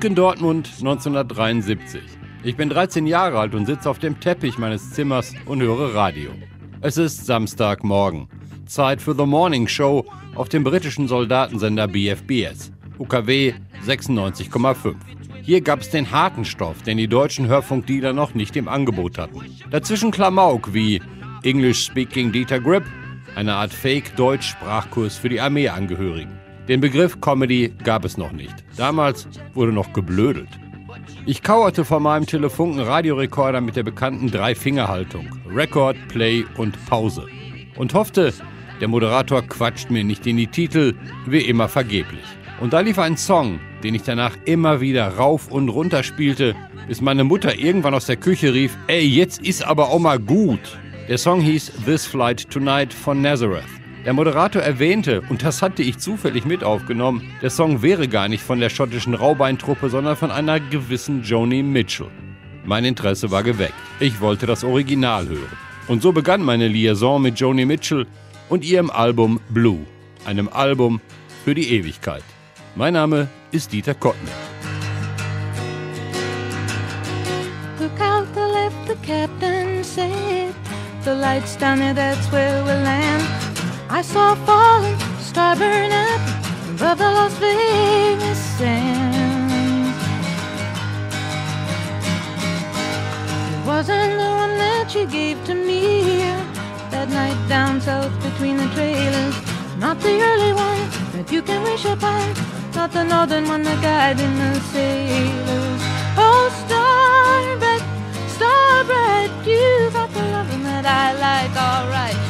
[0.00, 2.00] Lütgen Dortmund 1973.
[2.42, 6.30] Ich bin 13 Jahre alt und sitze auf dem Teppich meines Zimmers und höre Radio.
[6.80, 8.26] Es ist Samstagmorgen.
[8.64, 12.72] Zeit für The Morning Show auf dem britischen Soldatensender BFBS.
[12.98, 13.52] UKW
[13.86, 14.94] 96,5.
[15.42, 19.44] Hier gab es den harten Stoff, den die deutschen Hörfunkdealer noch nicht im Angebot hatten.
[19.70, 21.02] Dazwischen Klamauk wie
[21.42, 22.84] English Speaking Dieter Grip,
[23.34, 26.39] eine Art Fake-Deutsch-Sprachkurs für die Armeeangehörigen.
[26.70, 28.54] Den Begriff Comedy gab es noch nicht.
[28.76, 30.48] Damals wurde noch geblödelt.
[31.26, 35.26] Ich kauerte vor meinem Telefunken Radiorekorder mit der bekannten Drei-Finger-Haltung.
[35.52, 37.26] Record, Play und Pause.
[37.76, 38.32] Und hoffte,
[38.80, 40.94] der Moderator quatscht mir nicht in die Titel,
[41.26, 42.22] wie immer vergeblich.
[42.60, 46.54] Und da lief ein Song, den ich danach immer wieder rauf und runter spielte,
[46.86, 50.78] bis meine Mutter irgendwann aus der Küche rief, ey, jetzt ist aber auch mal gut.
[51.08, 53.79] Der Song hieß This Flight Tonight von Nazareth.
[54.06, 58.42] Der Moderator erwähnte, und das hatte ich zufällig mit aufgenommen, der Song wäre gar nicht
[58.42, 62.06] von der schottischen Raubeintruppe, sondern von einer gewissen Joni Mitchell.
[62.64, 63.74] Mein Interesse war geweckt.
[64.00, 65.52] Ich wollte das Original hören.
[65.86, 68.06] Und so begann meine Liaison mit Joni Mitchell
[68.48, 69.80] und ihrem Album Blue,
[70.24, 71.02] einem Album
[71.44, 72.24] für die Ewigkeit.
[72.76, 74.30] Mein Name ist Dieter Kottner.
[77.78, 80.54] Look out the left, the captain said.
[81.04, 83.39] The lights down there, that's where we'll land.
[84.00, 86.22] I saw falling, star burn up
[86.70, 89.94] above the Las Vegas sands.
[93.52, 96.22] It wasn't the one that you gave to me
[96.90, 99.36] that night down south between the trailers.
[99.78, 102.24] Not the early one that you can wish upon,
[102.74, 105.82] not the northern one that guided the sailors.
[106.16, 107.84] Oh, star bright,
[108.34, 112.29] star bright, you've got the loving that I like, alright.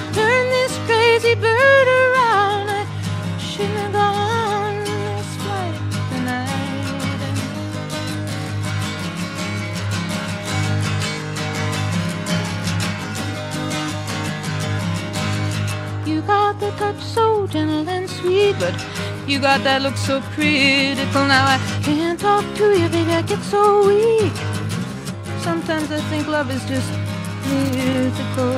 [1.21, 2.71] Crazy bird around.
[2.71, 2.87] I
[3.39, 5.75] shouldn't have gone this flight
[6.09, 6.47] tonight.
[16.07, 18.75] You got the touch so gentle and sweet, but
[19.27, 21.27] you got that look so critical.
[21.27, 24.33] Now I can't talk to you, baby, I get so weak.
[25.43, 26.91] Sometimes I think love is just
[27.45, 28.57] mythical.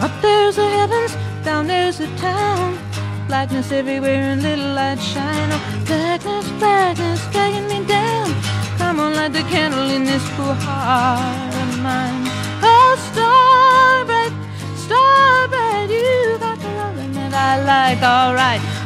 [0.00, 1.14] Up there's the heavens,
[1.48, 2.78] down there's a town.
[3.26, 5.50] Blackness everywhere and little light shine.
[5.56, 8.28] Oh, blackness, blackness, dragging me down.
[8.76, 12.24] Come on, light the candle in this poor heart of mine.
[12.72, 14.34] Oh, star bright,
[14.84, 18.77] star bright, you got the loving that I like, alright.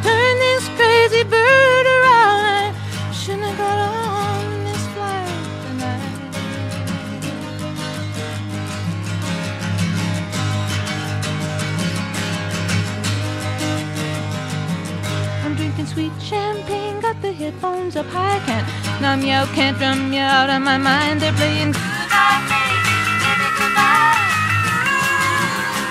[15.93, 18.67] Sweet champagne, got the headphones up high, can't
[19.03, 21.21] numb you out, can't drum you out of my mind.
[21.21, 24.33] They're playing goodnight, baby, baby, goodnight.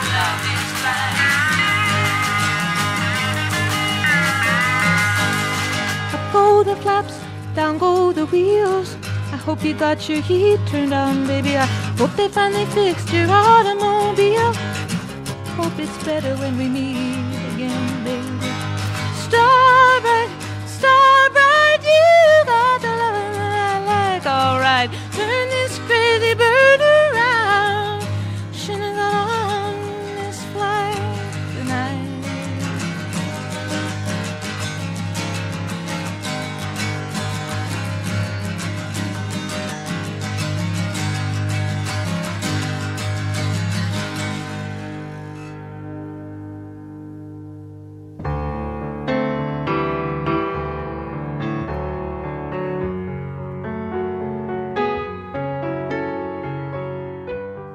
[0.09, 1.17] Love is blind.
[6.15, 7.15] Up go the flaps,
[7.55, 8.95] down go the wheels.
[9.31, 11.57] I hope you got your heat turned on, baby.
[11.57, 11.65] I
[11.99, 14.53] hope they finally fixed your automobile.
[15.59, 17.10] Hope it's better when we meet.
[20.65, 22.93] Starbright, you got the
[23.85, 24.25] like.
[24.25, 26.90] Alright, turn this crazy bird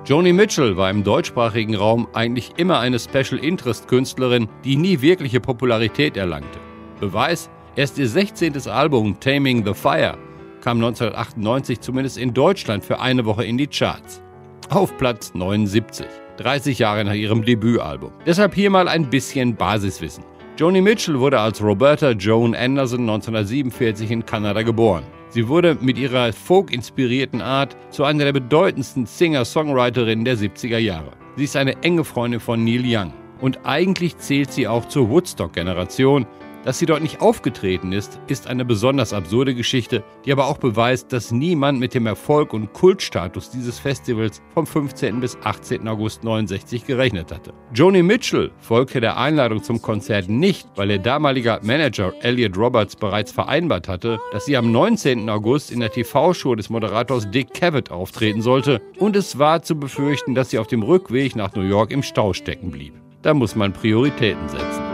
[0.06, 5.40] Joni Mitchell war im deutschsprachigen Raum eigentlich immer eine Special Interest Künstlerin, die nie wirkliche
[5.40, 6.60] Popularität erlangte.
[7.00, 8.68] Beweis, erst ihr 16.
[8.68, 10.16] Album Taming the Fire
[10.60, 14.22] kam 1998 zumindest in Deutschland für eine Woche in die Charts.
[14.70, 16.06] Auf Platz 79,
[16.36, 18.12] 30 Jahre nach ihrem Debütalbum.
[18.24, 20.22] Deshalb hier mal ein bisschen Basiswissen.
[20.56, 25.02] Joni Mitchell wurde als Roberta Joan Anderson 1947 in Kanada geboren.
[25.36, 31.12] Sie wurde mit ihrer folk-inspirierten Art zu einer der bedeutendsten Singer-Songwriterinnen der 70er Jahre.
[31.36, 33.12] Sie ist eine enge Freundin von Neil Young.
[33.42, 36.24] Und eigentlich zählt sie auch zur Woodstock-Generation,
[36.66, 41.12] dass sie dort nicht aufgetreten ist, ist eine besonders absurde Geschichte, die aber auch beweist,
[41.12, 45.20] dass niemand mit dem Erfolg und Kultstatus dieses Festivals vom 15.
[45.20, 45.86] bis 18.
[45.86, 47.54] August 69 gerechnet hatte.
[47.72, 53.30] Joni Mitchell folgte der Einladung zum Konzert nicht, weil ihr damaliger Manager Elliot Roberts bereits
[53.30, 55.30] vereinbart hatte, dass sie am 19.
[55.30, 60.34] August in der TV-Show des Moderators Dick Cavett auftreten sollte und es war zu befürchten,
[60.34, 62.94] dass sie auf dem Rückweg nach New York im Stau stecken blieb.
[63.22, 64.85] Da muss man Prioritäten setzen.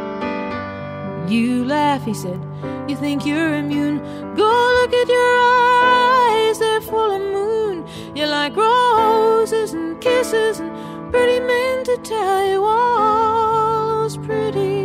[1.28, 2.40] You laugh, he said.
[2.88, 3.98] You think you're immune.
[4.34, 7.86] Go look at your eyes, they're full of moon.
[8.14, 10.70] You like roses and kisses and
[11.12, 14.81] pretty men to tell you all those pretty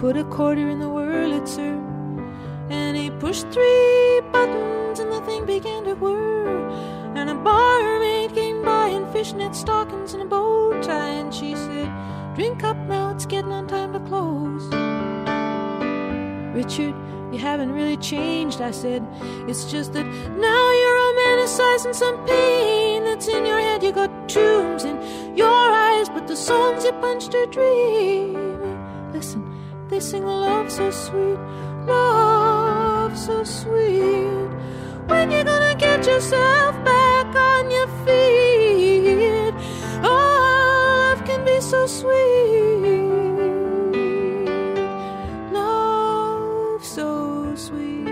[0.00, 1.76] put a quarter in the Wurlitzer
[2.70, 6.48] and he pushed three buttons and the thing began to whir.
[7.14, 11.92] And a barmaid came by in fishnet stockings and a bow tie and she said,
[12.34, 14.64] Drink up now, it's getting on time to close.
[16.54, 16.94] Richard,
[17.30, 19.06] you haven't really changed, I said.
[19.48, 23.82] It's just that now you're romanticizing some pain that's in your head.
[23.82, 24.96] You got tombs in
[25.36, 25.46] your
[25.86, 28.39] eyes, but the songs you punched are dreaming.
[29.90, 31.36] They sing love so sweet,
[31.84, 34.48] love so sweet.
[35.08, 39.52] When you gonna get yourself back on your feet?
[40.04, 43.00] Oh, love can be so sweet.
[45.52, 48.06] Love so sweet.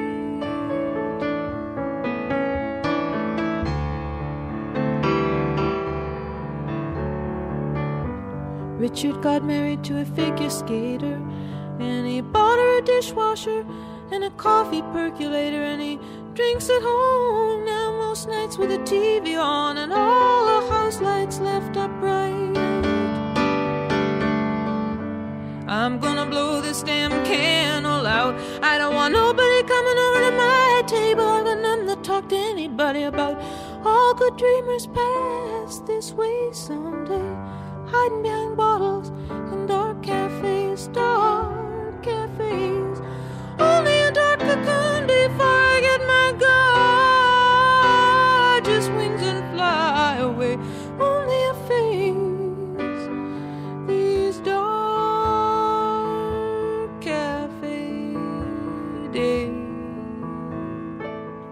[8.81, 11.21] Richard got married to a figure skater,
[13.01, 13.65] dishwasher
[14.11, 16.01] and a coffee percolator, and he
[16.35, 21.39] drinks at home now most nights with the TV on and all the house lights
[21.39, 22.57] left up bright.
[25.69, 28.35] I'm gonna blow this damn candle out.
[28.65, 31.29] I don't want nobody coming over to my table.
[31.29, 33.41] I've got nothing to talk to anybody about.
[33.85, 37.31] All good dreamers pass this way someday,
[37.93, 39.11] hiding behind bottles
[39.53, 41.58] in dark cafes, dark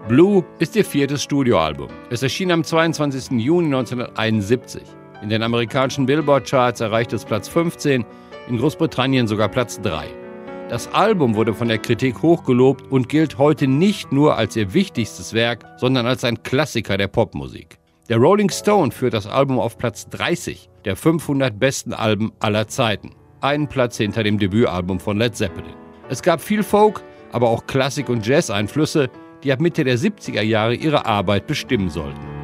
[0.07, 1.89] Blue ist ihr viertes Studioalbum.
[2.09, 3.39] Es erschien am 22.
[3.39, 4.81] Juni 1971.
[5.21, 8.05] In den amerikanischen Billboard-Charts erreichte es Platz 15,
[8.47, 10.26] in Großbritannien sogar Platz 3.
[10.69, 15.33] Das Album wurde von der Kritik hochgelobt und gilt heute nicht nur als ihr wichtigstes
[15.33, 17.77] Werk, sondern als ein Klassiker der Popmusik.
[18.09, 23.11] Der Rolling Stone führt das Album auf Platz 30 der 500 besten Alben aller Zeiten.
[23.39, 25.73] Einen Platz hinter dem Debütalbum von Led Zeppelin.
[26.09, 27.01] Es gab viel Folk,
[27.31, 29.09] aber auch Klassik- und Jazz-Einflüsse,
[29.43, 32.36] die ab Mitte der 70er Jahre ihre Arbeit bestimmen sollten.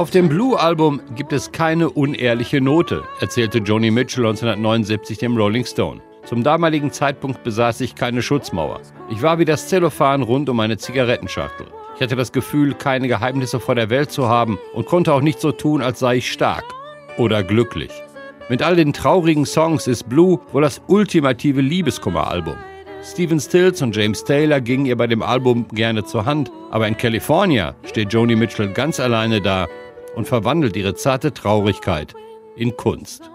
[0.00, 6.00] Auf dem Blue-Album gibt es keine unehrliche Note, erzählte Joni Mitchell 1979 dem Rolling Stone.
[6.24, 8.80] Zum damaligen Zeitpunkt besaß ich keine Schutzmauer.
[9.10, 11.66] Ich war wie das Zellophan rund um eine Zigarettenschachtel.
[11.96, 15.38] Ich hatte das Gefühl, keine Geheimnisse vor der Welt zu haben und konnte auch nicht
[15.38, 16.64] so tun, als sei ich stark
[17.18, 17.92] oder glücklich.
[18.48, 22.56] Mit all den traurigen Songs ist Blue wohl das ultimative Liebeskummeralbum.
[23.02, 26.96] Stephen Stills und James Taylor gingen ihr bei dem Album gerne zur Hand, aber in
[26.96, 29.66] California steht Joni Mitchell ganz alleine da
[30.14, 32.14] und verwandelt ihre zarte Traurigkeit
[32.56, 33.30] in Kunst.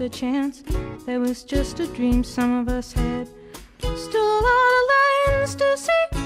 [0.00, 0.62] a chance.
[1.04, 3.28] There was just a dream some of us had.
[3.78, 6.20] Still a lot of lands to see,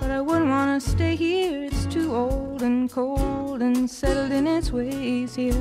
[0.00, 1.69] but I wouldn't want to stay here.
[2.12, 5.54] Old and cold and settled in its ways here.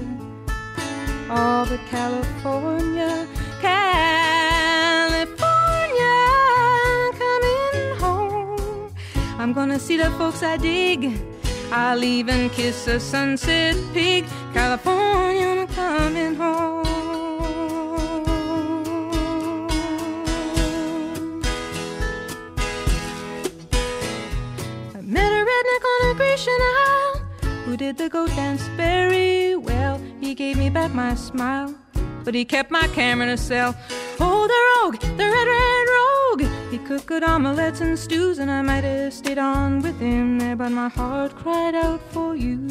[1.30, 3.28] All but California,
[3.62, 5.28] California,
[7.22, 8.92] coming home.
[9.38, 11.22] I'm gonna see the folks I dig.
[11.72, 14.26] I'll even kiss a sunset pig.
[14.52, 16.89] California, I'm coming home.
[26.48, 27.22] Isle
[27.66, 30.02] who did the goat dance very well.
[30.22, 31.76] He gave me back my smile,
[32.24, 33.76] but he kept my camera in a cell.
[34.20, 36.44] Oh, the rogue, the red, red rogue.
[36.72, 40.56] He cooked good omelets and stews, and I might have stayed on with him there,
[40.56, 42.68] but my heart cried out for you.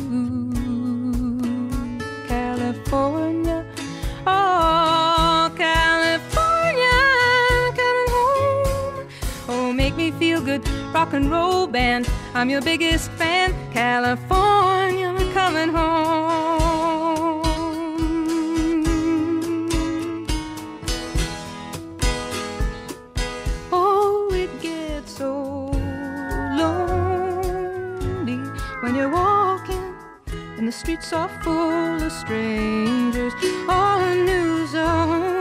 [2.26, 3.66] California,
[4.26, 5.27] oh,
[9.98, 12.08] me feel good, rock and roll band.
[12.32, 17.42] I'm your biggest fan, California, I'm coming home.
[23.72, 25.72] Oh, it gets so
[26.62, 28.38] lonely
[28.82, 29.96] when you're walking
[30.58, 33.32] and the streets are full of strangers.
[33.68, 35.37] All the news on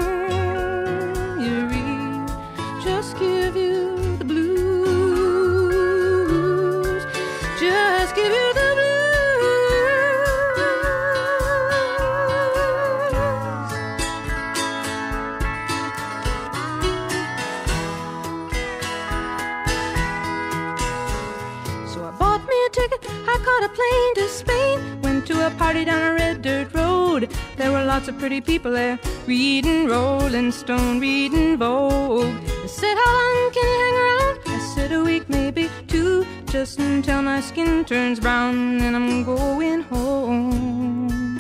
[25.48, 27.30] a party down a red dirt road.
[27.56, 32.36] There were lots of pretty people there, reading Rolling Stone, reading Vogue.
[32.62, 34.40] They said, How long can you hang around?
[34.48, 38.82] I said, A week, maybe two, just until my skin turns brown.
[38.82, 41.40] and I'm going home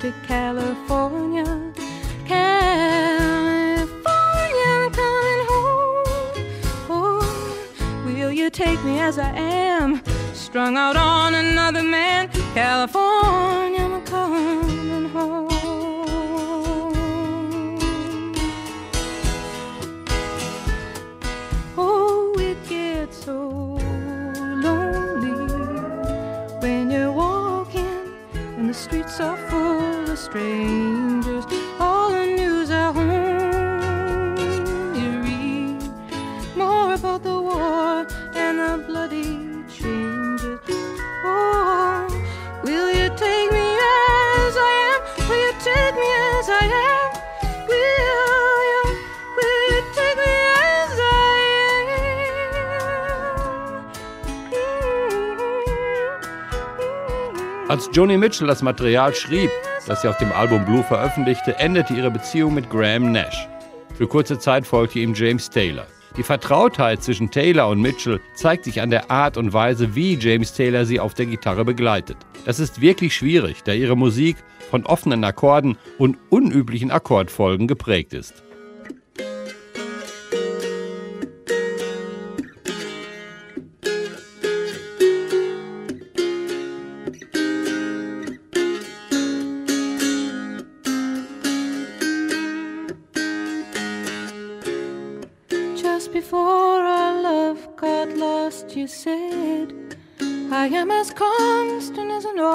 [0.00, 1.44] to California.
[2.26, 3.08] California,
[4.78, 6.04] I'm coming home.
[6.88, 10.02] Oh, will you take me as I am?
[10.52, 12.28] Strung out on another man.
[12.52, 15.51] California, I'm coming home.
[57.92, 59.50] Joni Mitchell das Material schrieb,
[59.86, 63.46] das sie auf dem Album Blue veröffentlichte, endete ihre Beziehung mit Graham Nash.
[63.98, 65.86] Für kurze Zeit folgte ihm James Taylor.
[66.16, 70.54] Die Vertrautheit zwischen Taylor und Mitchell zeigt sich an der Art und Weise, wie James
[70.54, 72.16] Taylor sie auf der Gitarre begleitet.
[72.46, 74.38] Das ist wirklich schwierig, da ihre Musik
[74.70, 78.42] von offenen Akkorden und unüblichen Akkordfolgen geprägt ist.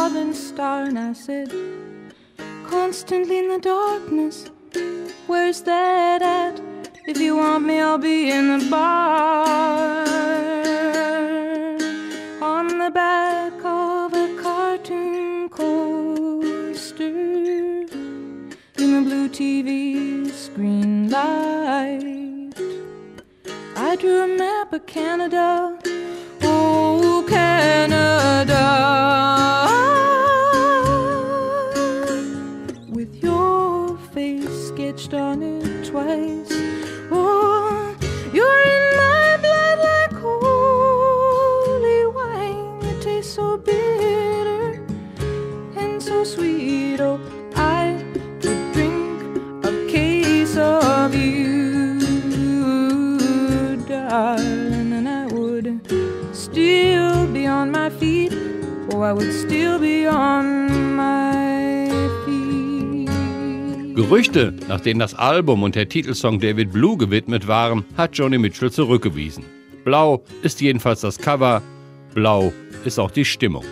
[0.07, 0.83] Northern star.
[0.83, 1.51] And I said,
[2.65, 4.49] Constantly in the darkness,
[5.27, 6.61] where's that at?
[7.07, 10.05] If you want me, I'll be in the bar.
[12.41, 17.03] On the back of a cartoon coaster
[18.83, 22.53] in the blue TV screen light.
[23.75, 25.76] I drew a map of Canada.
[64.67, 68.71] Gerüchte, nach denen das Album und der Titelsong David Blue gewidmet waren, hat Joni Mitchell
[68.71, 69.43] zurückgewiesen.
[69.83, 71.61] Blau ist jedenfalls das Cover,
[72.13, 72.51] blau
[72.85, 73.65] ist auch die Stimmung.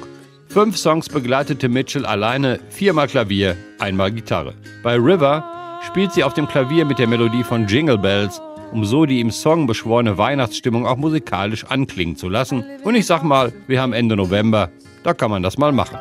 [0.48, 4.54] Fünf Songs begleitete Mitchell alleine, viermal Klavier, einmal Gitarre.
[4.84, 5.44] Bei River
[5.86, 9.32] spielt sie auf dem Klavier mit der Melodie von Jingle Bells, um so die im
[9.32, 12.64] Song beschworene Weihnachtsstimmung auch musikalisch anklingen zu lassen.
[12.84, 14.70] Und ich sag mal, wir haben Ende November,
[15.04, 15.98] da kann man das mal machen.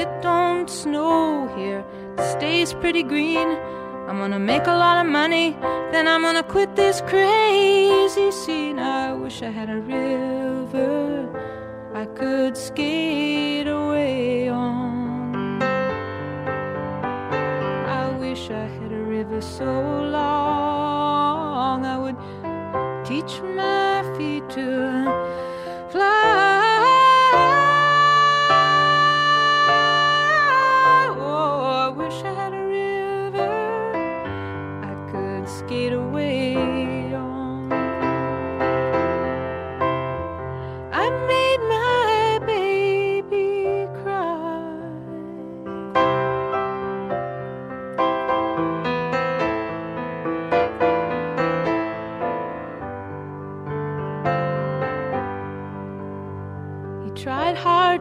[0.00, 1.84] it don't snow here.
[2.18, 3.48] It stays pretty green.
[4.08, 5.56] I'm gonna make a lot of money,
[5.90, 8.78] then I'm gonna quit this crazy scene.
[8.78, 11.28] I wish I had a river
[11.94, 15.62] I could skate away on.
[18.02, 22.16] I wish I had a river so long I would
[23.04, 25.25] teach my feet to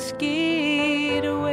[0.00, 1.49] skate away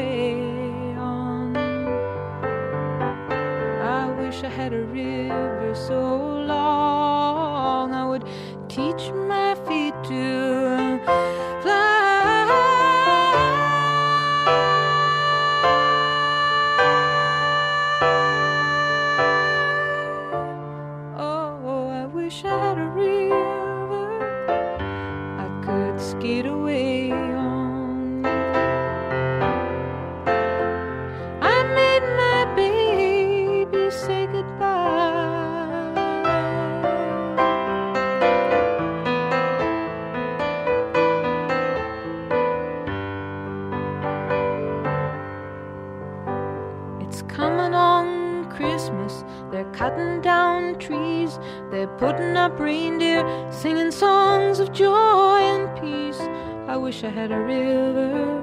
[52.54, 56.20] Reindeer, singing songs of joy and peace.
[56.68, 58.37] I wish I had a river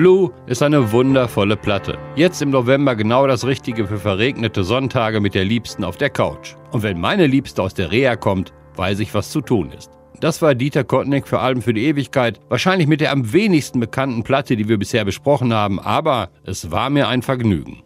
[0.00, 1.98] Blue ist eine wundervolle Platte.
[2.16, 6.54] Jetzt im November genau das Richtige für verregnete Sonntage mit der Liebsten auf der Couch.
[6.70, 9.90] Und wenn meine Liebste aus der Reha kommt, weiß ich, was zu tun ist.
[10.18, 12.40] Das war Dieter Kottnick für Alben für die Ewigkeit.
[12.48, 16.88] Wahrscheinlich mit der am wenigsten bekannten Platte, die wir bisher besprochen haben, aber es war
[16.88, 17.82] mir ein Vergnügen.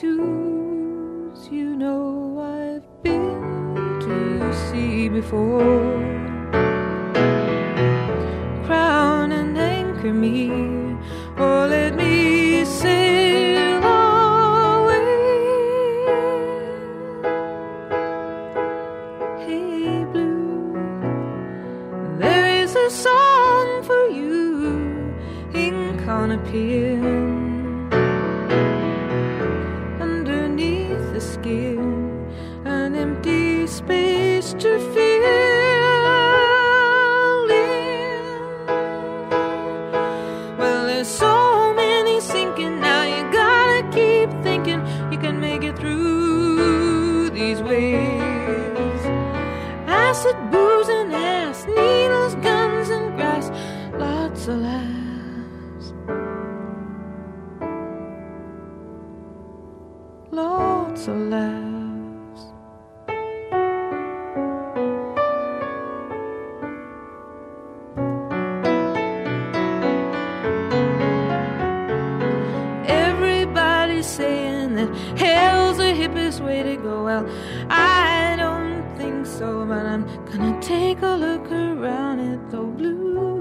[0.00, 6.00] twos, you know I've been to see before.
[8.64, 10.48] Crown and anchor me,
[11.36, 15.04] or let me sail away.
[19.44, 20.72] Hey, blue,
[22.18, 24.32] there is a song for you
[25.52, 26.89] in Conopia.
[34.60, 35.39] to feel.
[77.04, 77.26] well,
[77.68, 83.39] I don't think so, but I'm gonna take a look around at the blue.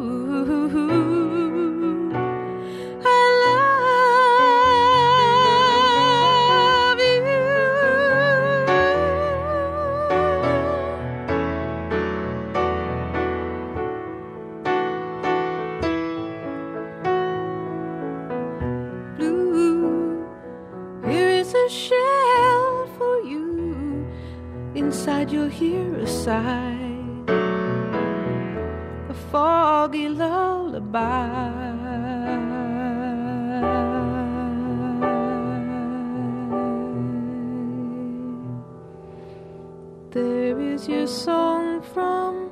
[40.12, 42.50] There is your song from